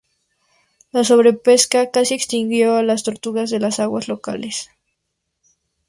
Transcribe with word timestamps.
La 0.97 1.03
sobrepesca 1.09 1.91
casi 1.91 2.15
extinguió 2.15 2.75
a 2.77 2.81
las 2.81 3.03
tortugas 3.03 3.51
de 3.51 3.59
las 3.59 3.79
aguas 3.79 4.07
locales. 4.07 4.67